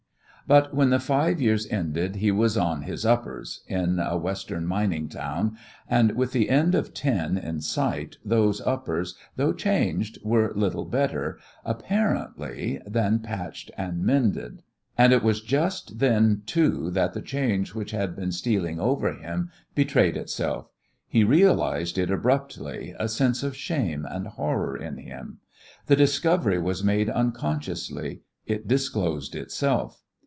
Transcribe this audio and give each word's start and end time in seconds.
But 0.47 0.73
when 0.73 0.89
the 0.89 0.99
five 0.99 1.39
years 1.39 1.65
ended 1.67 2.17
he 2.17 2.29
was 2.29 2.57
"on 2.57 2.81
his 2.81 3.05
uppers" 3.05 3.63
in 3.67 3.99
a 3.99 4.17
western 4.17 4.65
mining 4.67 5.07
town, 5.07 5.55
and 5.89 6.11
with 6.11 6.33
the 6.33 6.49
end 6.49 6.75
of 6.75 6.93
ten 6.93 7.37
in 7.37 7.61
sight 7.61 8.17
those 8.25 8.59
uppers, 8.59 9.15
though 9.37 9.53
changed, 9.53 10.19
were 10.25 10.51
little 10.53 10.83
better, 10.83 11.39
apparently, 11.63 12.81
than 12.85 13.19
patched 13.19 13.71
and 13.77 14.03
mended. 14.03 14.61
And 14.97 15.13
it 15.13 15.23
was 15.23 15.39
just 15.39 15.99
then, 15.99 16.41
too, 16.45 16.89
that 16.91 17.13
the 17.13 17.21
change 17.21 17.73
which 17.73 17.91
had 17.91 18.13
been 18.13 18.33
stealing 18.33 18.77
over 18.77 19.13
him 19.13 19.51
betrayed 19.73 20.17
itself. 20.17 20.69
He 21.07 21.23
realised 21.23 21.97
it 21.97 22.11
abruptly, 22.11 22.93
a 22.99 23.07
sense 23.07 23.41
of 23.41 23.55
shame 23.55 24.05
and 24.05 24.27
horror 24.27 24.75
in 24.75 24.97
him. 24.97 25.37
The 25.85 25.95
discovery 25.95 26.59
was 26.59 26.83
made 26.83 27.09
unconsciously 27.09 28.23
it 28.45 28.67
disclosed 28.67 29.33
itself. 29.33 30.03